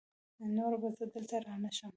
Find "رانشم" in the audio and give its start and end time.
1.45-1.89